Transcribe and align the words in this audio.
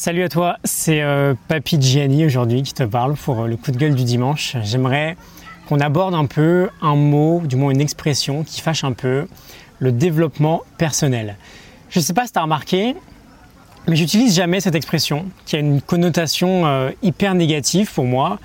Salut 0.00 0.22
à 0.22 0.28
toi, 0.28 0.58
c'est 0.62 1.02
euh, 1.02 1.34
Gianni 1.80 2.24
aujourd'hui 2.24 2.62
qui 2.62 2.72
te 2.72 2.84
parle 2.84 3.14
pour 3.14 3.40
euh, 3.40 3.48
le 3.48 3.56
coup 3.56 3.72
de 3.72 3.76
gueule 3.76 3.96
du 3.96 4.04
dimanche. 4.04 4.56
J'aimerais 4.62 5.16
qu'on 5.68 5.80
aborde 5.80 6.14
un 6.14 6.26
peu 6.26 6.70
un 6.80 6.94
mot, 6.94 7.42
du 7.44 7.56
moins 7.56 7.72
une 7.72 7.80
expression 7.80 8.44
qui 8.44 8.60
fâche 8.60 8.84
un 8.84 8.92
peu, 8.92 9.26
le 9.80 9.90
développement 9.90 10.62
personnel. 10.76 11.34
Je 11.90 11.98
ne 11.98 12.04
sais 12.04 12.14
pas 12.14 12.26
si 12.26 12.32
tu 12.32 12.38
as 12.38 12.42
remarqué, 12.42 12.94
mais 13.88 13.96
j'utilise 13.96 14.36
jamais 14.36 14.60
cette 14.60 14.76
expression 14.76 15.24
qui 15.46 15.56
a 15.56 15.58
une 15.58 15.82
connotation 15.82 16.64
euh, 16.64 16.90
hyper 17.02 17.34
négative 17.34 17.92
pour 17.92 18.04
moi. 18.04 18.38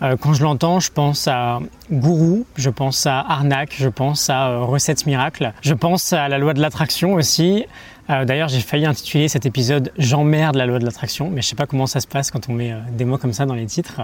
quand 0.00 0.32
je 0.32 0.42
l'entends, 0.42 0.80
je 0.80 0.90
pense 0.90 1.28
à 1.28 1.60
gourou, 1.92 2.44
je 2.56 2.70
pense 2.70 3.06
à 3.06 3.20
arnaque, 3.20 3.76
je 3.78 3.88
pense 3.88 4.30
à 4.30 4.58
recette 4.58 5.06
miracle, 5.06 5.52
je 5.60 5.74
pense 5.74 6.12
à 6.12 6.28
la 6.28 6.38
loi 6.38 6.54
de 6.54 6.60
l'attraction 6.60 7.14
aussi, 7.14 7.66
euh, 8.10 8.24
d'ailleurs, 8.24 8.48
j'ai 8.48 8.60
failli 8.60 8.86
intituler 8.86 9.28
cet 9.28 9.44
épisode 9.44 9.92
J'emmerde 9.98 10.56
la 10.56 10.66
loi 10.66 10.78
de 10.78 10.84
l'attraction, 10.84 11.30
mais 11.30 11.42
je 11.42 11.48
sais 11.48 11.56
pas 11.56 11.66
comment 11.66 11.86
ça 11.86 12.00
se 12.00 12.06
passe 12.06 12.30
quand 12.30 12.48
on 12.48 12.52
met 12.52 12.72
euh, 12.72 12.78
des 12.92 13.04
mots 13.04 13.18
comme 13.18 13.34
ça 13.34 13.44
dans 13.44 13.54
les 13.54 13.66
titres. 13.66 14.00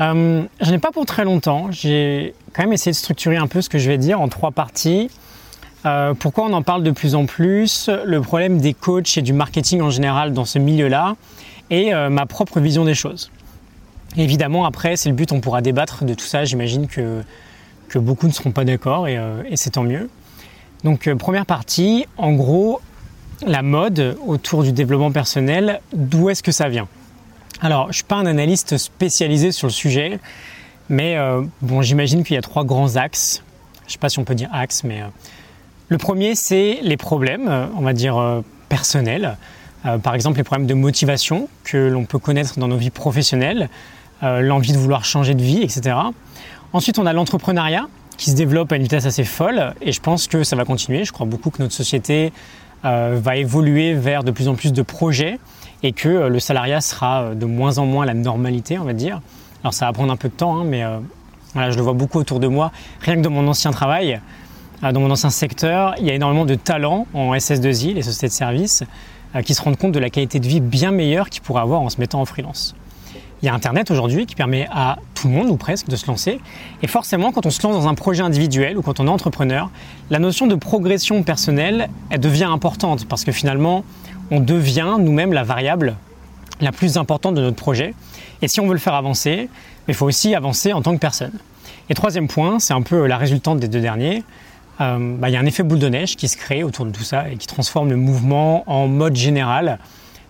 Euh, 0.00 0.44
je 0.60 0.70
n'ai 0.70 0.78
pas 0.78 0.92
pour 0.92 1.04
très 1.04 1.24
longtemps. 1.24 1.72
J'ai 1.72 2.34
quand 2.52 2.62
même 2.62 2.72
essayé 2.72 2.92
de 2.92 2.96
structurer 2.96 3.36
un 3.36 3.48
peu 3.48 3.60
ce 3.60 3.68
que 3.68 3.78
je 3.78 3.88
vais 3.88 3.98
dire 3.98 4.20
en 4.20 4.28
trois 4.28 4.52
parties. 4.52 5.10
pourquoi 6.20 6.44
on 6.44 6.52
en 6.52 6.62
parle 6.62 6.84
de 6.84 6.92
plus 6.92 7.14
en 7.16 7.26
plus, 7.26 7.90
le 8.04 8.20
problème 8.20 8.60
des 8.60 8.74
coachs 8.74 9.16
et 9.16 9.22
du 9.22 9.32
marketing 9.32 9.80
en 9.80 9.90
général 9.90 10.32
dans 10.32 10.44
ce 10.44 10.60
milieu-là, 10.60 11.16
et 11.70 11.92
ma 12.10 12.26
propre 12.26 12.60
vision 12.60 12.84
des 12.84 12.94
choses. 12.94 13.30
évidemment, 14.16 14.66
après, 14.66 14.96
c'est 14.96 15.08
le 15.08 15.14
but, 15.14 15.32
on 15.32 15.40
pourra 15.40 15.62
débattre 15.62 16.04
de 16.04 16.14
tout 16.14 16.26
ça. 16.26 16.44
J'imagine 16.44 16.86
que, 16.86 17.22
beaucoup 17.96 18.26
ne 18.26 18.32
seront 18.32 18.52
pas 18.52 18.64
d'accord, 18.64 19.08
et 19.08 19.18
c'est 19.56 19.70
tant 19.70 19.82
mieux. 19.82 20.08
Donc, 20.84 21.12
première 21.14 21.46
partie, 21.46 22.06
en 22.18 22.32
gros, 22.32 22.80
la 23.46 23.62
mode 23.62 24.16
autour 24.26 24.62
du 24.62 24.72
développement 24.72 25.12
personnel, 25.12 25.80
d'où 25.92 26.30
est-ce 26.30 26.42
que 26.42 26.52
ça 26.52 26.68
vient? 26.68 26.88
Alors, 27.60 27.84
je 27.84 27.88
ne 27.88 27.92
suis 27.94 28.04
pas 28.04 28.16
un 28.16 28.26
analyste 28.26 28.76
spécialisé 28.78 29.52
sur 29.52 29.66
le 29.66 29.72
sujet, 29.72 30.20
mais 30.88 31.16
euh, 31.16 31.42
bon, 31.60 31.82
j'imagine 31.82 32.22
qu'il 32.24 32.34
y 32.34 32.38
a 32.38 32.42
trois 32.42 32.64
grands 32.64 32.96
axes. 32.96 33.42
Je 33.82 33.86
ne 33.86 33.92
sais 33.92 33.98
pas 33.98 34.08
si 34.08 34.18
on 34.18 34.24
peut 34.24 34.34
dire 34.34 34.48
axes, 34.52 34.84
mais 34.84 35.02
euh, 35.02 35.06
le 35.88 35.98
premier, 35.98 36.34
c'est 36.34 36.78
les 36.82 36.96
problèmes, 36.96 37.50
on 37.76 37.80
va 37.80 37.92
dire 37.92 38.16
euh, 38.16 38.42
personnels. 38.68 39.36
par 40.02 40.14
exemple, 40.14 40.36
les 40.36 40.44
problèmes 40.44 40.66
de 40.66 40.74
motivation 40.74 41.48
que 41.64 41.88
l'on 41.88 42.04
peut 42.04 42.18
connaître 42.18 42.58
dans 42.58 42.68
nos 42.68 42.76
vies 42.76 42.90
professionnelles, 42.90 43.70
l'envie 44.20 44.72
de 44.72 44.78
vouloir 44.78 45.04
changer 45.04 45.34
de 45.34 45.42
vie, 45.42 45.62
etc. 45.62 45.96
Ensuite, 46.74 46.98
on 46.98 47.06
a 47.06 47.14
l'entrepreneuriat 47.14 47.86
qui 48.18 48.30
se 48.30 48.36
développe 48.36 48.72
à 48.72 48.76
une 48.76 48.82
vitesse 48.82 49.06
assez 49.06 49.24
folle, 49.24 49.72
et 49.80 49.92
je 49.92 50.00
pense 50.00 50.26
que 50.26 50.44
ça 50.44 50.56
va 50.56 50.66
continuer. 50.66 51.04
Je 51.04 51.12
crois 51.12 51.24
beaucoup 51.24 51.48
que 51.50 51.62
notre 51.62 51.72
société 51.72 52.32
va 52.82 53.36
évoluer 53.36 53.94
vers 53.94 54.24
de 54.24 54.30
plus 54.30 54.48
en 54.48 54.54
plus 54.54 54.72
de 54.72 54.82
projets 54.82 55.38
et 55.82 55.92
que 55.92 56.08
euh, 56.08 56.28
le 56.28 56.40
salariat 56.40 56.80
sera 56.80 57.22
euh, 57.22 57.34
de 57.34 57.46
moins 57.46 57.78
en 57.78 57.86
moins 57.86 58.04
la 58.04 58.14
normalité, 58.14 58.78
on 58.78 58.84
va 58.84 58.92
dire. 58.92 59.20
Alors 59.62 59.74
ça 59.74 59.86
va 59.86 59.92
prendre 59.92 60.12
un 60.12 60.16
peu 60.16 60.28
de 60.28 60.34
temps, 60.34 60.56
hein, 60.58 60.64
mais 60.64 60.84
voilà, 61.52 61.70
je 61.70 61.76
le 61.76 61.82
vois 61.82 61.92
beaucoup 61.92 62.18
autour 62.18 62.38
de 62.38 62.46
moi. 62.46 62.70
Rien 63.00 63.16
que 63.16 63.20
dans 63.20 63.30
mon 63.30 63.48
ancien 63.48 63.72
travail, 63.72 64.20
dans 64.82 65.00
mon 65.00 65.10
ancien 65.10 65.30
secteur, 65.30 65.94
il 65.98 66.06
y 66.06 66.10
a 66.10 66.14
énormément 66.14 66.44
de 66.44 66.54
talents 66.54 67.08
en 67.12 67.34
SS2I, 67.34 67.94
les 67.94 68.02
sociétés 68.02 68.28
de 68.28 68.32
services, 68.32 68.84
qui 69.44 69.54
se 69.54 69.62
rendent 69.62 69.76
compte 69.76 69.90
de 69.90 69.98
la 69.98 70.10
qualité 70.10 70.38
de 70.38 70.46
vie 70.46 70.60
bien 70.60 70.92
meilleure 70.92 71.28
qu'ils 71.28 71.42
pourraient 71.42 71.62
avoir 71.62 71.80
en 71.80 71.88
se 71.88 71.98
mettant 71.98 72.20
en 72.20 72.24
freelance. 72.24 72.76
Il 73.42 73.46
y 73.46 73.48
a 73.48 73.54
Internet 73.54 73.90
aujourd'hui 73.90 74.26
qui 74.26 74.34
permet 74.34 74.66
à 74.70 74.98
tout 75.14 75.28
le 75.28 75.34
monde, 75.34 75.48
ou 75.48 75.56
presque, 75.56 75.88
de 75.88 75.96
se 75.96 76.06
lancer. 76.06 76.40
Et 76.82 76.88
forcément, 76.88 77.30
quand 77.30 77.46
on 77.46 77.50
se 77.50 77.62
lance 77.62 77.74
dans 77.74 77.88
un 77.88 77.94
projet 77.94 78.22
individuel 78.22 78.76
ou 78.76 78.82
quand 78.82 78.98
on 78.98 79.06
est 79.06 79.10
entrepreneur, 79.10 79.70
la 80.10 80.18
notion 80.18 80.46
de 80.46 80.56
progression 80.56 81.22
personnelle, 81.22 81.88
elle 82.10 82.20
devient 82.20 82.44
importante 82.44 83.06
parce 83.06 83.24
que 83.24 83.32
finalement, 83.32 83.84
on 84.30 84.40
devient 84.40 84.96
nous-mêmes 84.98 85.32
la 85.32 85.44
variable 85.44 85.96
la 86.60 86.72
plus 86.72 86.96
importante 86.96 87.34
de 87.36 87.40
notre 87.40 87.56
projet. 87.56 87.94
Et 88.42 88.48
si 88.48 88.60
on 88.60 88.66
veut 88.66 88.72
le 88.72 88.80
faire 88.80 88.94
avancer, 88.94 89.48
il 89.86 89.94
faut 89.94 90.06
aussi 90.06 90.34
avancer 90.34 90.72
en 90.72 90.82
tant 90.82 90.92
que 90.94 91.00
personne. 91.00 91.32
Et 91.88 91.94
troisième 91.94 92.28
point, 92.28 92.58
c'est 92.58 92.74
un 92.74 92.82
peu 92.82 93.06
la 93.06 93.16
résultante 93.16 93.60
des 93.60 93.68
deux 93.68 93.80
derniers. 93.80 94.24
Euh, 94.80 95.16
bah, 95.16 95.28
il 95.28 95.32
y 95.32 95.36
a 95.36 95.40
un 95.40 95.46
effet 95.46 95.62
boule 95.62 95.78
de 95.78 95.88
neige 95.88 96.16
qui 96.16 96.28
se 96.28 96.36
crée 96.36 96.62
autour 96.62 96.86
de 96.86 96.90
tout 96.90 97.02
ça 97.02 97.28
et 97.28 97.36
qui 97.36 97.46
transforme 97.46 97.90
le 97.90 97.96
mouvement 97.96 98.64
en 98.66 98.86
mode 98.86 99.16
général 99.16 99.78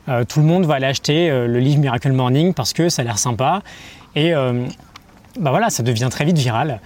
euh, 0.08 0.24
tout 0.24 0.40
le 0.40 0.46
monde 0.46 0.64
va 0.64 0.74
aller 0.74 0.86
acheter 0.86 1.30
euh, 1.30 1.46
le 1.46 1.58
livre 1.58 1.80
Miracle 1.80 2.12
Morning 2.12 2.54
parce 2.54 2.72
que 2.72 2.88
ça 2.88 3.02
a 3.02 3.04
l'air 3.04 3.18
sympa. 3.18 3.62
Et 4.14 4.34
euh, 4.34 4.66
bah 5.38 5.50
voilà, 5.50 5.70
ça 5.70 5.82
devient 5.82 6.08
très 6.10 6.24
vite 6.24 6.38
viral. 6.38 6.80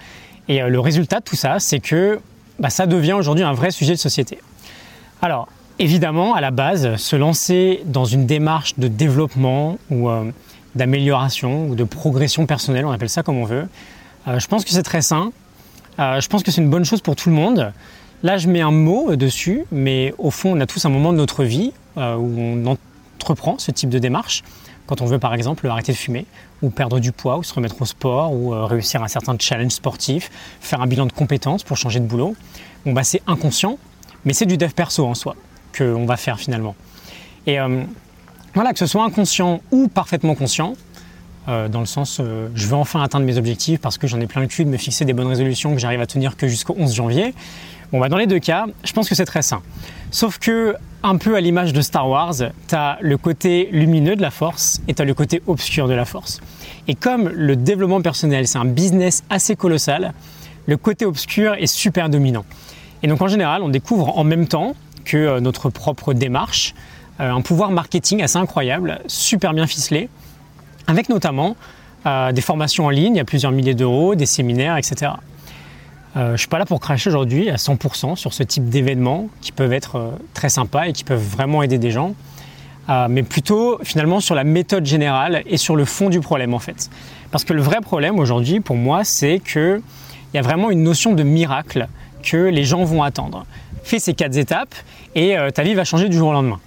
Et 0.49 0.61
le 0.61 0.79
résultat 0.81 1.19
de 1.19 1.23
tout 1.23 1.37
ça, 1.37 1.59
c'est 1.59 1.79
que 1.79 2.19
bah, 2.59 2.69
ça 2.69 2.85
devient 2.85 3.13
aujourd'hui 3.13 3.45
un 3.45 3.53
vrai 3.53 3.71
sujet 3.71 3.93
de 3.93 3.99
société. 3.99 4.39
Alors, 5.21 5.47
évidemment, 5.79 6.33
à 6.33 6.41
la 6.41 6.51
base, 6.51 6.97
se 6.97 7.15
lancer 7.15 7.81
dans 7.85 8.03
une 8.03 8.25
démarche 8.25 8.77
de 8.77 8.89
développement 8.89 9.77
ou 9.89 10.09
d'amélioration 10.75 11.67
ou 11.67 11.75
de 11.75 11.85
progression 11.85 12.45
personnelle, 12.45 12.85
on 12.85 12.91
appelle 12.91 13.07
ça 13.09 13.23
comme 13.23 13.37
on 13.37 13.45
veut, 13.45 13.69
je 14.27 14.47
pense 14.47 14.65
que 14.65 14.71
c'est 14.71 14.83
très 14.83 15.01
sain. 15.01 15.31
je 15.97 16.27
pense 16.27 16.43
que 16.43 16.51
c'est 16.51 16.61
une 16.61 16.69
bonne 16.69 16.83
chose 16.83 16.99
pour 16.99 17.15
tout 17.15 17.29
le 17.29 17.35
monde. 17.35 17.71
Là, 18.21 18.35
je 18.35 18.49
mets 18.49 18.61
un 18.61 18.71
mot 18.71 19.15
dessus, 19.15 19.63
mais 19.71 20.13
au 20.17 20.29
fond, 20.29 20.57
on 20.57 20.59
a 20.59 20.65
tous 20.65 20.83
un 20.83 20.89
moment 20.89 21.13
de 21.13 21.17
notre 21.17 21.45
vie 21.45 21.71
où 21.95 22.01
on 22.01 22.65
entreprend 23.23 23.57
ce 23.57 23.71
type 23.71 23.89
de 23.89 23.99
démarche, 23.99 24.43
quand 24.85 24.99
on 24.99 25.05
veut 25.05 25.17
par 25.17 25.33
exemple 25.33 25.65
arrêter 25.67 25.93
de 25.93 25.97
fumer, 25.97 26.25
ou 26.61 26.69
perdre 26.69 26.99
du 26.99 27.13
poids, 27.13 27.37
ou 27.37 27.43
se 27.43 27.53
remettre 27.53 27.81
au 27.81 27.85
sport, 27.85 28.33
ou 28.33 28.53
euh, 28.53 28.65
réussir 28.65 29.01
un 29.01 29.07
certain 29.07 29.37
challenge 29.39 29.71
sportif, 29.71 30.29
faire 30.59 30.81
un 30.81 30.87
bilan 30.87 31.05
de 31.05 31.13
compétences 31.13 31.63
pour 31.63 31.77
changer 31.77 32.01
de 32.01 32.05
boulot, 32.05 32.35
bon 32.85 32.91
bah 32.91 33.05
c'est 33.05 33.21
inconscient, 33.25 33.77
mais 34.25 34.33
c'est 34.33 34.45
du 34.45 34.57
dev 34.57 34.71
perso 34.71 35.05
en 35.05 35.13
soi 35.13 35.37
qu'on 35.77 36.05
va 36.05 36.17
faire 36.17 36.37
finalement. 36.37 36.75
Et 37.47 37.61
euh, 37.61 37.83
voilà, 38.55 38.73
que 38.73 38.79
ce 38.79 38.87
soit 38.87 39.05
inconscient 39.05 39.61
ou 39.71 39.87
parfaitement 39.87 40.35
conscient, 40.35 40.73
euh, 41.47 41.69
dans 41.69 41.79
le 41.79 41.85
sens 41.85 42.21
je 42.55 42.67
veux 42.67 42.75
enfin 42.75 43.01
atteindre 43.03 43.25
mes 43.25 43.37
objectifs 43.37 43.79
parce 43.79 43.97
que 43.97 44.07
j'en 44.07 44.19
ai 44.19 44.27
plein 44.27 44.41
le 44.41 44.47
cul 44.47 44.65
de 44.65 44.69
me 44.69 44.77
fixer 44.77 45.05
des 45.05 45.13
bonnes 45.13 45.27
résolutions 45.27 45.73
que 45.73 45.79
j'arrive 45.79 46.01
à 46.01 46.07
tenir 46.07 46.35
que 46.35 46.49
jusqu'au 46.49 46.75
11 46.77 46.93
janvier. 46.93 47.33
Bah 47.99 48.09
dans 48.09 48.17
les 48.17 48.25
deux 48.25 48.39
cas, 48.39 48.65
je 48.83 48.91
pense 48.91 49.07
que 49.07 49.13
c'est 49.13 49.25
très 49.25 49.43
sain. 49.43 49.61
Sauf 50.09 50.39
que 50.39 50.75
un 51.03 51.17
peu 51.17 51.35
à 51.35 51.41
l'image 51.41 51.73
de 51.73 51.81
Star 51.81 52.09
Wars, 52.09 52.33
tu 52.67 52.75
as 52.75 52.97
le 53.01 53.17
côté 53.17 53.69
lumineux 53.71 54.15
de 54.15 54.21
la 54.21 54.31
force 54.31 54.81
et 54.87 54.95
tu 54.95 55.01
as 55.01 55.05
le 55.05 55.13
côté 55.13 55.43
obscur 55.45 55.87
de 55.87 55.93
la 55.93 56.05
force. 56.05 56.41
Et 56.87 56.95
comme 56.95 57.29
le 57.29 57.55
développement 57.55 58.01
personnel, 58.01 58.47
c'est 58.47 58.57
un 58.57 58.65
business 58.65 59.23
assez 59.29 59.55
colossal, 59.55 60.13
le 60.65 60.77
côté 60.77 61.05
obscur 61.05 61.53
est 61.53 61.67
super 61.67 62.09
dominant. 62.09 62.45
Et 63.03 63.07
donc 63.07 63.21
en 63.21 63.27
général, 63.27 63.61
on 63.61 63.69
découvre 63.69 64.17
en 64.17 64.23
même 64.23 64.47
temps 64.47 64.73
que 65.05 65.17
euh, 65.17 65.39
notre 65.39 65.69
propre 65.69 66.13
démarche 66.13 66.73
euh, 67.19 67.29
un 67.29 67.41
pouvoir 67.41 67.69
marketing 67.69 68.23
assez 68.23 68.37
incroyable, 68.37 69.01
super 69.05 69.53
bien 69.53 69.67
ficelé, 69.67 70.09
avec 70.87 71.09
notamment 71.09 71.55
euh, 72.07 72.31
des 72.31 72.41
formations 72.41 72.87
en 72.87 72.89
ligne 72.89 73.19
à 73.19 73.25
plusieurs 73.25 73.51
milliers 73.51 73.75
d'euros, 73.75 74.15
des 74.15 74.25
séminaires, 74.25 74.77
etc. 74.77 75.11
Euh, 76.15 76.27
je 76.27 76.31
ne 76.33 76.37
suis 76.37 76.47
pas 76.47 76.59
là 76.59 76.65
pour 76.65 76.79
cracher 76.79 77.09
aujourd'hui 77.09 77.49
à 77.49 77.55
100% 77.55 78.15
sur 78.15 78.33
ce 78.33 78.43
type 78.43 78.69
d'événements 78.69 79.29
qui 79.41 79.51
peuvent 79.51 79.73
être 79.73 79.95
euh, 79.95 80.11
très 80.33 80.49
sympas 80.49 80.85
et 80.85 80.93
qui 80.93 81.03
peuvent 81.03 81.23
vraiment 81.23 81.63
aider 81.63 81.79
des 81.79 81.89
gens, 81.89 82.13
euh, 82.89 83.07
mais 83.09 83.23
plutôt 83.23 83.79
finalement 83.83 84.19
sur 84.19 84.35
la 84.35 84.43
méthode 84.43 84.85
générale 84.85 85.41
et 85.47 85.57
sur 85.57 85.75
le 85.75 85.85
fond 85.85 86.09
du 86.09 86.19
problème 86.19 86.53
en 86.53 86.59
fait. 86.59 86.91
Parce 87.31 87.43
que 87.43 87.53
le 87.53 87.63
vrai 87.63 87.81
problème 87.81 88.19
aujourd'hui 88.19 88.59
pour 88.59 88.75
moi 88.75 89.03
c'est 89.03 89.39
qu'il 89.39 89.81
y 90.35 90.37
a 90.37 90.43
vraiment 90.43 90.69
une 90.69 90.83
notion 90.83 91.13
de 91.13 91.23
miracle 91.23 91.87
que 92.21 92.37
les 92.37 92.63
gens 92.63 92.83
vont 92.83 93.01
attendre. 93.01 93.47
Fais 93.83 93.97
ces 93.97 94.13
quatre 94.13 94.37
étapes 94.37 94.75
et 95.15 95.35
ta 95.53 95.63
vie 95.63 95.73
va 95.73 95.83
changer 95.83 96.07
du 96.07 96.15
jour 96.15 96.29
au 96.29 96.33
lendemain. 96.33 96.59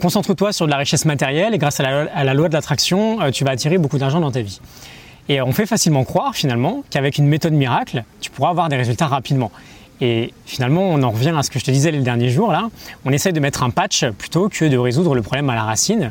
Concentre-toi 0.00 0.52
sur 0.52 0.66
de 0.66 0.72
la 0.72 0.76
richesse 0.76 1.04
matérielle 1.04 1.54
et 1.54 1.58
grâce 1.58 1.78
à 1.78 2.24
la 2.24 2.34
loi 2.34 2.48
de 2.48 2.52
l'attraction, 2.52 3.30
tu 3.30 3.44
vas 3.44 3.52
attirer 3.52 3.78
beaucoup 3.78 3.98
d'argent 3.98 4.18
dans 4.18 4.32
ta 4.32 4.40
vie. 4.40 4.60
Et 5.28 5.40
on 5.40 5.52
fait 5.52 5.66
facilement 5.66 6.04
croire 6.04 6.34
finalement 6.34 6.82
qu'avec 6.90 7.18
une 7.18 7.26
méthode 7.26 7.52
miracle, 7.52 8.04
tu 8.20 8.30
pourras 8.30 8.50
avoir 8.50 8.68
des 8.68 8.76
résultats 8.76 9.06
rapidement. 9.06 9.52
Et 10.00 10.34
finalement, 10.46 10.82
on 10.82 11.02
en 11.02 11.10
revient 11.10 11.32
à 11.36 11.42
ce 11.42 11.50
que 11.50 11.60
je 11.60 11.64
te 11.64 11.70
disais 11.70 11.92
les 11.92 12.00
derniers 12.00 12.28
jours 12.28 12.50
là. 12.50 12.70
On 13.04 13.12
essaye 13.12 13.32
de 13.32 13.40
mettre 13.40 13.62
un 13.62 13.70
patch 13.70 14.04
plutôt 14.18 14.48
que 14.48 14.64
de 14.64 14.76
résoudre 14.76 15.14
le 15.14 15.22
problème 15.22 15.48
à 15.48 15.54
la 15.54 15.62
racine. 15.62 16.10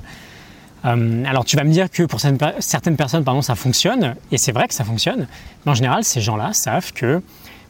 Euh, 0.85 1.23
alors 1.25 1.45
tu 1.45 1.57
vas 1.57 1.63
me 1.63 1.71
dire 1.71 1.89
que 1.89 2.03
pour 2.03 2.19
certaines 2.19 2.95
personnes, 2.95 3.23
pardon, 3.23 3.41
ça 3.41 3.55
fonctionne, 3.55 4.15
et 4.31 4.37
c'est 4.37 4.51
vrai 4.51 4.67
que 4.67 4.73
ça 4.73 4.83
fonctionne. 4.83 5.27
Mais 5.65 5.71
en 5.71 5.75
général, 5.75 6.03
ces 6.03 6.21
gens-là 6.21 6.53
savent 6.53 6.93
que 6.93 7.21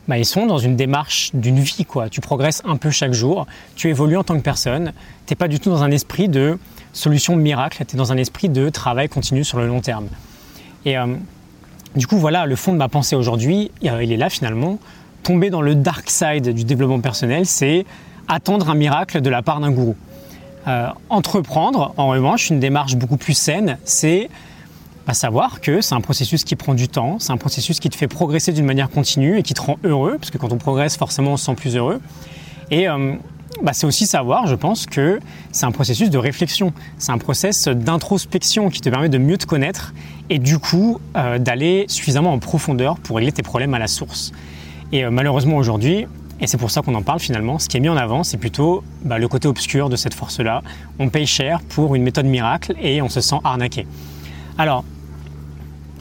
bah, 0.07 0.17
ils 0.17 0.25
sont 0.25 0.45
dans 0.45 0.57
une 0.57 0.75
démarche 0.75 1.31
d'une 1.33 1.59
vie 1.59 1.85
quoi. 1.85 2.09
Tu 2.09 2.21
progresses 2.21 2.61
un 2.65 2.77
peu 2.77 2.91
chaque 2.91 3.13
jour, 3.13 3.47
tu 3.75 3.89
évolues 3.89 4.17
en 4.17 4.23
tant 4.23 4.37
que 4.37 4.43
personne. 4.43 4.93
Tu 5.25 5.33
n'es 5.33 5.35
pas 5.35 5.47
du 5.47 5.59
tout 5.59 5.69
dans 5.69 5.83
un 5.83 5.91
esprit 5.91 6.29
de 6.29 6.57
solution 6.93 7.35
miracle, 7.35 7.83
tu 7.85 7.95
es 7.95 7.97
dans 7.97 8.11
un 8.11 8.17
esprit 8.17 8.49
de 8.49 8.69
travail 8.69 9.09
continu 9.09 9.43
sur 9.43 9.57
le 9.57 9.67
long 9.67 9.81
terme. 9.81 10.07
Et 10.85 10.97
euh, 10.97 11.15
du 11.95 12.07
coup, 12.07 12.17
voilà, 12.17 12.45
le 12.45 12.55
fond 12.55 12.73
de 12.73 12.77
ma 12.77 12.87
pensée 12.87 13.15
aujourd'hui, 13.15 13.71
euh, 13.85 14.03
il 14.03 14.11
est 14.11 14.17
là 14.17 14.29
finalement. 14.29 14.79
Tomber 15.23 15.49
dans 15.49 15.61
le 15.61 15.75
dark 15.75 16.09
side 16.09 16.49
du 16.49 16.63
développement 16.63 16.99
personnel, 16.99 17.45
c'est 17.45 17.85
attendre 18.27 18.69
un 18.69 18.75
miracle 18.75 19.21
de 19.21 19.29
la 19.29 19.41
part 19.41 19.59
d'un 19.59 19.71
gourou. 19.71 19.95
Euh, 20.67 20.87
entreprendre, 21.09 21.93
en 21.97 22.07
revanche, 22.07 22.49
une 22.49 22.59
démarche 22.59 22.95
beaucoup 22.95 23.17
plus 23.17 23.33
saine, 23.33 23.77
c'est 23.83 24.29
bah, 25.05 25.13
savoir 25.13 25.61
que 25.61 25.81
c'est 25.81 25.95
un 25.95 26.01
processus 26.01 26.43
qui 26.43 26.55
prend 26.55 26.73
du 26.73 26.87
temps, 26.87 27.17
c'est 27.19 27.31
un 27.31 27.37
processus 27.37 27.79
qui 27.79 27.89
te 27.89 27.95
fait 27.95 28.07
progresser 28.07 28.51
d'une 28.51 28.65
manière 28.65 28.89
continue 28.89 29.37
et 29.37 29.43
qui 29.43 29.53
te 29.53 29.61
rend 29.61 29.77
heureux, 29.83 30.17
parce 30.19 30.31
que 30.31 30.37
quand 30.37 30.51
on 30.51 30.57
progresse, 30.57 30.97
forcément, 30.97 31.33
on 31.33 31.37
se 31.37 31.45
sent 31.45 31.55
plus 31.55 31.75
heureux. 31.75 31.99
Et 32.69 32.87
bah, 33.61 33.73
c'est 33.73 33.85
aussi 33.85 34.07
savoir, 34.07 34.47
je 34.47 34.55
pense, 34.55 34.85
que 34.85 35.19
c'est 35.51 35.65
un 35.65 35.71
processus 35.71 36.09
de 36.09 36.17
réflexion, 36.17 36.73
c'est 36.97 37.11
un 37.11 37.17
process 37.17 37.67
d'introspection 37.67 38.69
qui 38.69 38.81
te 38.81 38.89
permet 38.89 39.09
de 39.09 39.17
mieux 39.17 39.37
te 39.37 39.45
connaître 39.45 39.93
et 40.29 40.39
du 40.39 40.57
coup 40.57 40.99
euh, 41.15 41.37
d'aller 41.37 41.85
suffisamment 41.87 42.33
en 42.33 42.39
profondeur 42.39 42.97
pour 42.97 43.17
régler 43.17 43.31
tes 43.31 43.43
problèmes 43.43 43.73
à 43.73 43.79
la 43.79 43.87
source. 43.87 44.31
Et 44.91 45.05
euh, 45.05 45.11
malheureusement 45.11 45.57
aujourd'hui, 45.57 46.07
et 46.39 46.47
c'est 46.47 46.57
pour 46.57 46.71
ça 46.71 46.81
qu'on 46.81 46.95
en 46.95 47.03
parle 47.03 47.19
finalement, 47.19 47.59
ce 47.59 47.69
qui 47.69 47.77
est 47.77 47.79
mis 47.79 47.89
en 47.89 47.97
avant, 47.97 48.23
c'est 48.23 48.37
plutôt 48.37 48.83
bah, 49.05 49.19
le 49.19 49.27
côté 49.27 49.47
obscur 49.47 49.89
de 49.89 49.95
cette 49.95 50.15
force-là. 50.15 50.63
On 50.97 51.09
paye 51.09 51.27
cher 51.27 51.59
pour 51.69 51.93
une 51.93 52.01
méthode 52.01 52.25
miracle 52.25 52.73
et 52.81 53.01
on 53.01 53.09
se 53.09 53.21
sent 53.21 53.37
arnaqué. 53.43 53.85
Alors, 54.57 54.83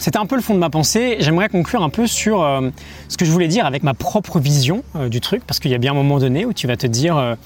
c'était 0.00 0.18
un 0.18 0.24
peu 0.24 0.34
le 0.34 0.42
fond 0.42 0.54
de 0.54 0.58
ma 0.58 0.70
pensée. 0.70 1.18
J'aimerais 1.20 1.50
conclure 1.50 1.82
un 1.82 1.90
peu 1.90 2.06
sur 2.06 2.42
euh, 2.42 2.70
ce 3.08 3.18
que 3.18 3.26
je 3.26 3.30
voulais 3.30 3.48
dire 3.48 3.66
avec 3.66 3.82
ma 3.82 3.92
propre 3.92 4.40
vision 4.40 4.82
euh, 4.96 5.10
du 5.10 5.20
truc, 5.20 5.44
parce 5.46 5.60
qu'il 5.60 5.70
y 5.70 5.74
a 5.74 5.78
bien 5.78 5.92
un 5.92 5.94
moment 5.94 6.18
donné 6.18 6.46
où 6.46 6.54
tu 6.54 6.66
vas 6.66 6.78
te 6.78 6.86
dire, 6.86 7.18
euh, 7.18 7.36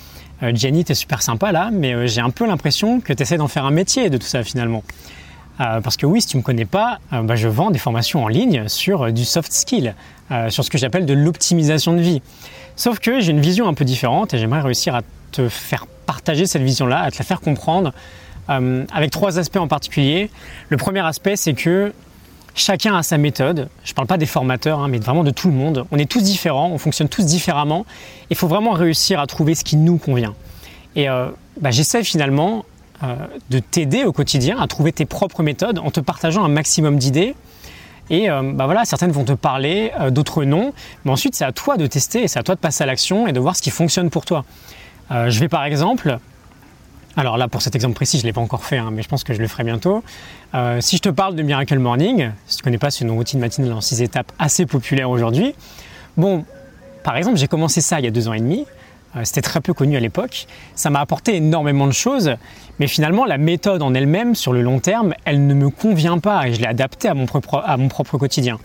Jenny, 0.55 0.85
t'es 0.85 0.95
super 0.95 1.21
sympa 1.21 1.51
là, 1.51 1.71
mais 1.73 2.07
j'ai 2.07 2.21
un 2.21 2.31
peu 2.31 2.47
l'impression 2.47 3.01
que 3.01 3.13
tu 3.13 3.23
essaies 3.23 3.39
d'en 3.39 3.49
faire 3.49 3.65
un 3.65 3.73
métier 3.73 4.09
de 4.09 4.19
tout 4.19 4.27
ça 4.27 4.45
finalement. 4.45 4.85
parce 5.59 5.97
que 5.97 6.07
oui, 6.07 6.21
si 6.21 6.29
tu 6.29 6.37
me 6.37 6.43
connais 6.43 6.65
pas, 6.65 6.99
bah, 7.11 7.35
je 7.35 7.49
vends 7.49 7.71
des 7.71 7.79
formations 7.79 8.25
en 8.25 8.29
ligne 8.29 8.69
sur 8.69 9.13
du 9.13 9.25
soft 9.25 9.53
skill, 9.53 9.95
sur 10.51 10.65
ce 10.65 10.71
que 10.71 10.77
j'appelle 10.77 11.07
de 11.07 11.15
l'optimisation 11.15 11.95
de 11.95 12.01
vie. 12.01 12.21
Sauf 12.77 12.99
que 12.99 13.21
j'ai 13.21 13.31
une 13.31 13.41
vision 13.41 13.69
un 13.69 13.75
peu 13.75 13.85
différente 13.85 14.35
et 14.35 14.39
j'aimerais 14.39 14.61
réussir 14.61 14.95
à 14.95 15.03
te 15.33 15.49
faire 15.49 15.87
partager 16.05 16.47
cette 16.47 16.63
vision-là, 16.63 17.01
à 17.01 17.11
te 17.11 17.19
la 17.19 17.25
faire 17.25 17.41
comprendre, 17.41 17.93
avec 18.49 19.11
trois 19.13 19.39
aspects 19.39 19.57
en 19.57 19.69
particulier. 19.69 20.31
Le 20.69 20.77
premier 20.77 21.07
aspect, 21.07 21.37
c'est 21.37 21.55
que 21.55 21.93
Chacun 22.55 22.95
a 22.95 23.03
sa 23.03 23.19
méthode. 23.19 23.69
Je 23.83 23.91
ne 23.91 23.95
parle 23.95 24.07
pas 24.07 24.17
des 24.17 24.27
formateurs, 24.27 24.79
hein, 24.79 24.89
mais 24.89 24.99
vraiment 24.99 25.25
de 25.25 25.33
tout 25.33 25.49
le 25.49 25.55
monde. 25.55 25.87
On 25.91 25.99
est 25.99 26.09
tous 26.09 26.23
différents, 26.23 26.71
on 26.71 26.79
fonctionne 26.79 27.09
tous 27.09 27.27
différemment. 27.27 27.85
Il 28.31 28.37
faut 28.37 28.47
vraiment 28.47 28.71
réussir 28.71 29.19
à 29.19 29.27
trouver 29.27 29.57
ce 29.57 29.65
qui 29.65 29.77
nous 29.77 29.99
convient. 29.99 30.35
Et 30.95 31.09
euh, 31.09 31.27
bah, 31.61 31.73
j'essaie 31.73 32.05
finalement 32.05 32.65
euh, 33.03 33.17
de 33.51 33.59
t'aider 33.59 34.05
au 34.05 34.13
quotidien 34.13 34.61
à 34.61 34.69
trouver 34.69 34.93
tes 34.93 35.05
propres 35.05 35.43
méthodes 35.43 35.81
en 35.81 35.91
te 35.91 35.99
partageant 35.99 36.45
un 36.45 36.49
maximum 36.49 36.97
d'idées. 36.97 37.35
Et 38.09 38.31
euh, 38.31 38.53
bah 38.55 38.67
voilà, 38.67 38.85
certaines 38.85 39.11
vont 39.11 39.25
te 39.25 39.33
parler, 39.33 39.91
d'autres 40.11 40.45
non. 40.45 40.73
Mais 41.05 41.11
ensuite, 41.11 41.35
c'est 41.35 41.45
à 41.45 41.53
toi 41.53 41.77
de 41.77 41.89
tester 41.89 42.29
c'est 42.29 42.39
à 42.39 42.45
toi 42.45 42.55
de 42.55 42.61
passer 42.61 42.85
à 42.85 42.87
l'action 42.87 43.27
et 43.27 43.33
de 43.33 43.41
voir 43.41 43.57
ce 43.57 43.63
qui 43.63 43.71
fonctionne 43.71 44.11
pour 44.11 44.25
toi. 44.25 44.45
je 45.11 45.41
vais 45.41 45.49
par 45.49 45.65
exemple 45.65 46.19
alors 47.17 47.37
là, 47.37 47.49
pour 47.49 47.63
cet 47.63 47.75
exemple 47.75 47.95
précis, 47.95 48.19
je 48.19 48.23
ne 48.23 48.29
l'ai 48.29 48.33
pas 48.33 48.41
encore 48.41 48.65
fait, 48.65 48.79
hein, 48.79 48.91
mais 48.93 49.03
je 49.03 49.09
pense 49.09 49.23
que 49.23 49.35
je 49.35 49.41
le 49.41 49.47
ferai 49.47 49.65
bientôt. 49.65 50.03
Euh, 50.55 50.81
si 50.81 50.97
je 50.97 51.03
te 51.03 51.09
parle 51.09 51.37
de 51.37 51.43
Miracle 51.43 51.79
Morning, 51.79 52.31
si 52.47 52.57
tu 52.57 52.63
ne 52.63 52.65
connais 52.65 52.79
pas, 52.79 52.91
c'est 52.91 53.05
une 53.05 53.11
routine 53.11 53.39
matinale 53.39 53.73
en 53.73 53.81
6 53.81 54.03
étapes 54.03 54.33
assez 54.39 54.67
populaire 54.67 55.11
aujourd'hui. 55.11 55.55
Bon, 56.17 56.45
par 57.05 57.17
exemple, 57.17 57.37
j'ai 57.37 57.49
commencé 57.49 57.81
ça 57.81 58.01
il 58.01 58.05
y 58.05 58.09
a 58.09 58.11
deux 58.11 58.29
ans 58.29 58.33
et 58.33 58.41
demi. 58.41 58.67
Euh, 59.17 59.21
c'était 59.25 59.43
très 59.43 59.61
peu 59.61 59.73
connu 59.75 59.97
à 59.97 60.01
l'époque. 60.01 60.47
Ça 60.75 60.91
m'a 60.91 61.01
apporté 61.01 61.37
énormément 61.37 61.87
de 61.87 61.93
choses, 61.93 62.35
mais 62.79 62.89
finalement, 62.89 63.25
la 63.25 63.39
méthode 63.39 63.83
en 63.83 63.95
elle-même, 63.95 64.35
sur 64.35 64.53
le 64.53 64.63
long 64.63 64.81
terme, 64.81 65.15
elle 65.25 65.47
ne 65.47 65.55
me 65.55 65.71
convient 65.71 66.19
pas 66.19 66.49
et 66.49 66.55
je 66.55 66.61
l'ai 66.61 66.67
adaptée 66.67 67.09
à 67.09 67.15
mon 67.15 67.27
propre, 67.27 68.19
quotidien. 68.19 68.59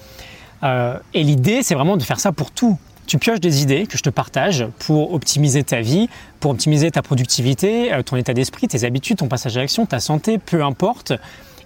Euh, 0.63 0.97
et 1.13 1.23
l'idée, 1.23 1.61
c'est 1.61 1.75
vraiment 1.75 1.97
de 1.97 2.03
faire 2.03 2.19
ça 2.19 2.31
pour 2.31 2.51
tout 2.51 2.79
tu 3.09 3.17
pioches 3.17 3.39
des 3.39 3.63
idées 3.63 3.87
que 3.87 3.97
je 3.97 4.03
te 4.03 4.11
partage 4.11 4.67
pour 4.77 5.15
optimiser 5.15 5.63
ta 5.63 5.81
vie, 5.81 6.07
pour 6.39 6.51
optimiser 6.51 6.91
ta 6.91 7.01
productivité, 7.01 7.91
euh, 7.91 8.03
ton 8.03 8.17
état 8.17 8.35
d'esprit, 8.35 8.67
tes 8.67 8.85
habitudes, 8.85 9.17
ton 9.17 9.27
passage 9.27 9.57
à 9.57 9.61
l'action, 9.61 9.87
ta 9.87 9.99
santé, 9.99 10.37
peu 10.37 10.63
importe, 10.63 11.13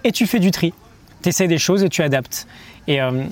et 0.06 0.14
tu 0.14 0.26
fais 0.26 0.40
du 0.40 0.52
tri. 0.52 0.74
Tu 1.22 1.30
essaies 1.30 1.50
des 1.50 1.58
choses 1.58 1.84
et 1.84 1.90
tu 1.90 2.02
adaptes. 2.02 2.48
Et 2.88 3.02
euh, 3.02 3.26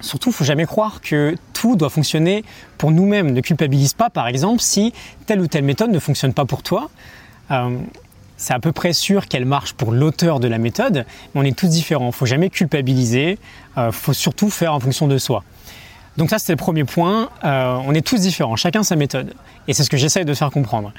surtout, 0.00 0.28
il 0.28 0.34
faut 0.34 0.44
jamais 0.44 0.66
croire 0.66 1.00
que 1.00 1.34
tout 1.54 1.74
doit 1.74 1.88
fonctionner 1.88 2.44
pour 2.76 2.90
nous-mêmes. 2.90 3.30
Ne 3.30 3.40
culpabilise 3.40 3.94
pas, 3.94 4.10
par 4.10 4.28
exemple, 4.28 4.60
si 4.60 4.92
telle 5.24 5.40
ou 5.40 5.46
telle 5.46 5.64
méthode 5.64 5.90
ne 5.90 5.98
fonctionne 5.98 6.34
pas 6.34 6.44
pour 6.44 6.62
toi. 6.62 6.90
Euh, 7.50 7.78
c'est 8.36 8.52
à 8.52 8.58
peu 8.58 8.72
près 8.72 8.92
sûr 8.92 9.26
qu'elle 9.26 9.46
marche 9.46 9.72
pour 9.72 9.92
l'auteur 9.92 10.38
de 10.38 10.48
la 10.48 10.58
méthode, 10.58 11.06
mais 11.34 11.40
on 11.40 11.44
est 11.44 11.56
tous 11.56 11.68
différents. 11.68 12.08
Il 12.08 12.12
faut 12.12 12.26
jamais 12.26 12.50
culpabiliser, 12.50 13.38
il 13.78 13.92
faut 13.92 14.12
surtout 14.12 14.50
faire 14.50 14.74
en 14.74 14.80
fonction 14.80 15.06
de 15.06 15.16
soi. 15.16 15.44
Donc 16.16 16.30
ça, 16.30 16.38
c'était 16.38 16.52
le 16.52 16.58
premier 16.58 16.84
point. 16.84 17.30
Euh, 17.44 17.78
on 17.86 17.94
est 17.94 18.06
tous 18.06 18.20
différents, 18.20 18.56
chacun 18.56 18.82
sa 18.82 18.96
méthode. 18.96 19.34
Et 19.68 19.72
c'est 19.72 19.84
ce 19.84 19.90
que 19.90 19.96
j'essaye 19.96 20.24
de 20.24 20.34
faire 20.34 20.50
comprendre. 20.50 20.92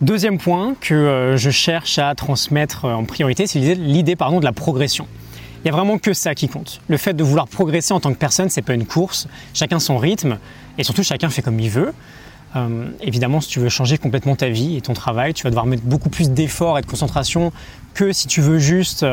Deuxième 0.00 0.38
point 0.38 0.74
que 0.80 0.94
euh, 0.94 1.36
je 1.36 1.50
cherche 1.50 1.98
à 1.98 2.14
transmettre 2.14 2.86
euh, 2.86 2.94
en 2.94 3.04
priorité, 3.04 3.46
c'est 3.46 3.60
l'idée 3.74 4.16
pardon, 4.16 4.40
de 4.40 4.44
la 4.44 4.52
progression. 4.52 5.06
Il 5.58 5.64
n'y 5.64 5.70
a 5.70 5.72
vraiment 5.72 5.98
que 5.98 6.12
ça 6.12 6.34
qui 6.34 6.48
compte. 6.48 6.80
Le 6.88 6.96
fait 6.96 7.14
de 7.14 7.24
vouloir 7.24 7.48
progresser 7.48 7.92
en 7.92 8.00
tant 8.00 8.12
que 8.12 8.18
personne, 8.18 8.48
c'est 8.48 8.62
pas 8.62 8.74
une 8.74 8.86
course. 8.86 9.28
Chacun 9.52 9.78
son 9.78 9.98
rythme 9.98 10.38
et 10.78 10.84
surtout 10.84 11.02
chacun 11.02 11.30
fait 11.30 11.42
comme 11.42 11.58
il 11.58 11.70
veut. 11.70 11.94
évidemment, 13.00 13.40
si 13.40 13.48
tu 13.48 13.60
veux 13.60 13.70
changer 13.70 13.96
complètement 13.96 14.36
ta 14.36 14.48
vie 14.48 14.76
et 14.76 14.82
ton 14.82 14.92
travail, 14.92 15.32
tu 15.32 15.42
vas 15.42 15.50
devoir 15.50 15.64
mettre 15.64 15.84
beaucoup 15.84 16.10
plus 16.10 16.30
d'efforts 16.30 16.78
et 16.78 16.82
de 16.82 16.86
concentration 16.86 17.50
que 17.94 18.12
si 18.12 18.26
tu 18.26 18.42
veux 18.42 18.58
juste, 18.58 19.06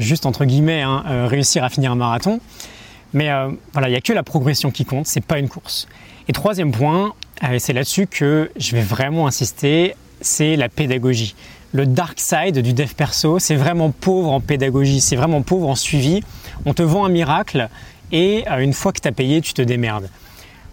juste 0.00 0.26
entre 0.26 0.44
guillemets, 0.44 0.82
hein, 0.82 1.04
réussir 1.28 1.62
à 1.62 1.68
finir 1.68 1.92
un 1.92 1.96
marathon. 1.96 2.40
Mais 3.12 3.30
euh, 3.30 3.50
voilà, 3.72 3.88
il 3.88 3.92
n'y 3.92 3.96
a 3.96 4.00
que 4.00 4.12
la 4.12 4.22
progression 4.22 4.70
qui 4.70 4.84
compte, 4.84 5.06
c'est 5.06 5.24
pas 5.24 5.38
une 5.38 5.48
course. 5.48 5.88
Et 6.28 6.32
troisième 6.32 6.72
point, 6.72 7.14
euh, 7.44 7.56
c'est 7.58 7.72
là-dessus 7.72 8.06
que 8.06 8.50
je 8.56 8.72
vais 8.72 8.82
vraiment 8.82 9.26
insister, 9.26 9.94
c'est 10.20 10.56
la 10.56 10.68
pédagogie. 10.68 11.34
Le 11.72 11.86
dark 11.86 12.18
side 12.18 12.58
du 12.58 12.72
dev 12.72 12.92
perso, 12.94 13.38
c'est 13.38 13.54
vraiment 13.54 13.90
pauvre 13.90 14.30
en 14.32 14.40
pédagogie, 14.40 15.00
c'est 15.00 15.16
vraiment 15.16 15.42
pauvre 15.42 15.68
en 15.68 15.76
suivi. 15.76 16.22
On 16.66 16.74
te 16.74 16.82
vend 16.82 17.04
un 17.04 17.08
miracle 17.08 17.68
et 18.12 18.44
euh, 18.50 18.58
une 18.58 18.72
fois 18.72 18.92
que 18.92 19.00
tu 19.00 19.08
as 19.08 19.12
payé, 19.12 19.40
tu 19.40 19.54
te 19.54 19.62
démerdes. 19.62 20.08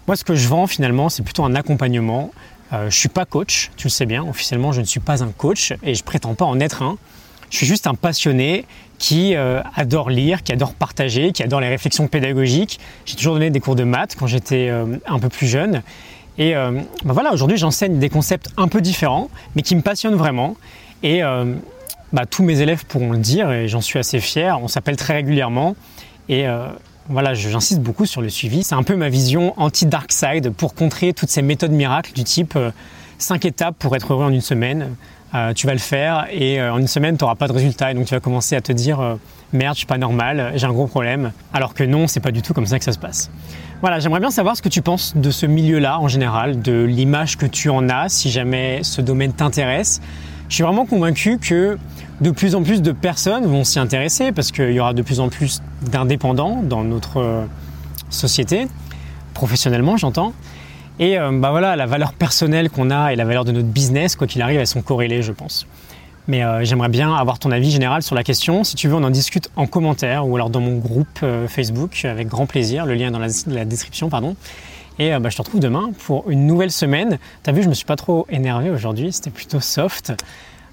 Moi, 0.06 0.16
ce 0.16 0.24
que 0.24 0.34
je 0.34 0.48
vends 0.48 0.66
finalement, 0.66 1.08
c'est 1.08 1.22
plutôt 1.22 1.44
un 1.44 1.54
accompagnement. 1.54 2.30
je 2.72 2.84
ne 2.84 2.90
suis 2.90 3.10
pas 3.10 3.26
coach, 3.26 3.70
tu 3.76 3.88
le 3.88 3.90
sais 3.90 4.06
bien, 4.06 4.24
officiellement, 4.24 4.72
je 4.72 4.80
ne 4.80 4.86
suis 4.86 5.00
pas 5.00 5.22
un 5.22 5.28
coach 5.28 5.74
et 5.82 5.94
je 5.94 6.02
prétends 6.02 6.34
pas 6.34 6.46
en 6.46 6.60
être 6.60 6.82
un. 6.82 6.96
Je 7.50 7.56
suis 7.56 7.66
juste 7.66 7.86
un 7.86 7.94
passionné 7.94 8.64
qui 8.98 9.34
euh, 9.34 9.62
adore 9.74 10.10
lire, 10.10 10.42
qui 10.42 10.52
adore 10.52 10.74
partager, 10.74 11.32
qui 11.32 11.42
adore 11.42 11.60
les 11.60 11.68
réflexions 11.68 12.08
pédagogiques. 12.08 12.80
J'ai 13.06 13.16
toujours 13.16 13.34
donné 13.34 13.50
des 13.50 13.60
cours 13.60 13.76
de 13.76 13.84
maths 13.84 14.16
quand 14.18 14.26
j'étais 14.26 14.68
euh, 14.68 14.96
un 15.06 15.18
peu 15.18 15.28
plus 15.28 15.46
jeune. 15.46 15.82
Et 16.36 16.54
euh, 16.54 16.72
ben 17.04 17.12
voilà, 17.12 17.32
aujourd'hui 17.32 17.56
j'enseigne 17.56 17.98
des 17.98 18.08
concepts 18.08 18.48
un 18.56 18.68
peu 18.68 18.80
différents, 18.80 19.28
mais 19.56 19.62
qui 19.62 19.74
me 19.76 19.82
passionnent 19.82 20.14
vraiment. 20.14 20.56
Et 21.02 21.22
bah, 22.12 22.26
tous 22.28 22.42
mes 22.42 22.60
élèves 22.60 22.84
pourront 22.84 23.12
le 23.12 23.18
dire, 23.18 23.52
et 23.52 23.68
j'en 23.68 23.80
suis 23.80 24.00
assez 24.00 24.18
fier. 24.18 24.58
On 24.60 24.66
s'appelle 24.66 24.96
très 24.96 25.14
régulièrement. 25.14 25.76
Et 26.28 26.44
voilà, 27.08 27.34
j'insiste 27.34 27.80
beaucoup 27.80 28.04
sur 28.04 28.20
le 28.20 28.28
suivi. 28.30 28.64
C'est 28.64 28.74
un 28.74 28.82
peu 28.82 28.96
ma 28.96 29.08
vision 29.08 29.54
anti-dark 29.56 30.10
side 30.10 30.50
pour 30.50 30.74
contrer 30.74 31.12
toutes 31.12 31.28
ces 31.28 31.42
méthodes 31.42 31.70
miracles 31.70 32.12
du 32.14 32.24
type 32.24 32.58
5 33.18 33.44
étapes 33.44 33.76
pour 33.78 33.94
être 33.94 34.12
heureux 34.12 34.24
en 34.24 34.32
une 34.32 34.40
semaine. 34.40 34.96
Euh, 35.34 35.52
tu 35.52 35.66
vas 35.66 35.74
le 35.74 35.78
faire 35.78 36.26
et 36.30 36.58
euh, 36.58 36.72
en 36.72 36.78
une 36.78 36.86
semaine 36.86 37.18
tu 37.18 37.24
n'auras 37.24 37.34
pas 37.34 37.48
de 37.48 37.52
résultat 37.52 37.90
et 37.90 37.94
donc 37.94 38.06
tu 38.06 38.14
vas 38.14 38.20
commencer 38.20 38.56
à 38.56 38.62
te 38.62 38.72
dire 38.72 38.98
euh, 39.00 39.16
merde 39.52 39.74
je 39.74 39.80
suis 39.80 39.86
pas 39.86 39.98
normal, 39.98 40.52
j'ai 40.54 40.64
un 40.64 40.72
gros 40.72 40.86
problème. 40.86 41.32
Alors 41.52 41.74
que 41.74 41.84
non, 41.84 42.06
c'est 42.06 42.20
pas 42.20 42.30
du 42.30 42.40
tout 42.40 42.54
comme 42.54 42.64
ça 42.64 42.78
que 42.78 42.84
ça 42.84 42.92
se 42.92 42.98
passe. 42.98 43.30
Voilà, 43.82 44.00
j'aimerais 44.00 44.20
bien 44.20 44.30
savoir 44.30 44.56
ce 44.56 44.62
que 44.62 44.70
tu 44.70 44.80
penses 44.80 45.14
de 45.16 45.30
ce 45.30 45.44
milieu-là 45.44 46.00
en 46.00 46.08
général, 46.08 46.62
de 46.62 46.82
l'image 46.82 47.36
que 47.36 47.44
tu 47.44 47.68
en 47.68 47.90
as 47.90 48.08
si 48.08 48.30
jamais 48.30 48.80
ce 48.82 49.02
domaine 49.02 49.32
t'intéresse. 49.32 50.00
Je 50.48 50.54
suis 50.54 50.64
vraiment 50.64 50.86
convaincu 50.86 51.38
que 51.38 51.78
de 52.22 52.30
plus 52.30 52.54
en 52.54 52.62
plus 52.62 52.80
de 52.80 52.92
personnes 52.92 53.44
vont 53.44 53.64
s'y 53.64 53.78
intéresser 53.78 54.32
parce 54.32 54.50
qu'il 54.50 54.72
y 54.72 54.80
aura 54.80 54.94
de 54.94 55.02
plus 55.02 55.20
en 55.20 55.28
plus 55.28 55.60
d'indépendants 55.82 56.62
dans 56.62 56.84
notre 56.84 57.44
société, 58.08 58.66
professionnellement 59.34 59.98
j'entends. 59.98 60.32
Et 60.98 61.16
euh, 61.18 61.30
bah 61.32 61.50
voilà, 61.50 61.76
la 61.76 61.86
valeur 61.86 62.12
personnelle 62.12 62.70
qu'on 62.70 62.90
a 62.90 63.12
et 63.12 63.16
la 63.16 63.24
valeur 63.24 63.44
de 63.44 63.52
notre 63.52 63.68
business, 63.68 64.16
quoi 64.16 64.26
qu'il 64.26 64.42
arrive, 64.42 64.58
elles 64.58 64.66
sont 64.66 64.82
corrélées, 64.82 65.22
je 65.22 65.32
pense. 65.32 65.66
Mais 66.26 66.42
euh, 66.42 66.64
j'aimerais 66.64 66.88
bien 66.88 67.14
avoir 67.14 67.38
ton 67.38 67.52
avis 67.52 67.70
général 67.70 68.02
sur 68.02 68.14
la 68.14 68.24
question. 68.24 68.64
Si 68.64 68.74
tu 68.74 68.88
veux, 68.88 68.94
on 68.94 69.04
en 69.04 69.10
discute 69.10 69.48
en 69.56 69.66
commentaire 69.66 70.26
ou 70.26 70.34
alors 70.34 70.50
dans 70.50 70.60
mon 70.60 70.76
groupe 70.78 71.20
euh, 71.22 71.46
Facebook 71.46 72.04
avec 72.04 72.26
grand 72.26 72.46
plaisir. 72.46 72.84
Le 72.84 72.94
lien 72.94 73.08
est 73.08 73.10
dans 73.12 73.54
la, 73.54 73.64
description, 73.64 74.08
pardon. 74.08 74.36
Et 74.98 75.16
bah, 75.16 75.28
je 75.28 75.36
te 75.36 75.42
retrouve 75.42 75.60
demain 75.60 75.90
pour 76.06 76.28
une 76.28 76.44
nouvelle 76.44 76.72
semaine. 76.72 77.18
T'as 77.44 77.52
vu, 77.52 77.62
je 77.62 77.68
me 77.68 77.74
suis 77.74 77.86
pas 77.86 77.94
trop 77.94 78.26
énervé 78.30 78.68
aujourd'hui, 78.68 79.12
c'était 79.12 79.30
plutôt 79.30 79.60
soft. 79.60 80.12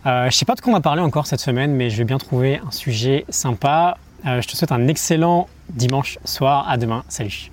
je 0.04 0.30
sais 0.32 0.46
pas 0.46 0.56
de 0.56 0.62
quoi 0.62 0.72
on 0.72 0.76
va 0.76 0.82
parler 0.82 1.04
encore 1.04 1.28
cette 1.28 1.42
semaine, 1.42 1.74
mais 1.74 1.92
je 1.92 1.98
vais 1.98 2.06
bien 2.06 2.18
trouver 2.18 2.60
un 2.66 2.72
sujet 2.72 3.26
sympa. 3.30 3.98
je 4.26 4.48
te 4.48 4.56
souhaite 4.58 4.72
un 4.72 4.88
excellent 4.88 5.48
dimanche 5.70 6.18
soir. 6.26 6.68
À 6.68 6.78
demain. 6.78 7.04
Salut. 7.08 7.52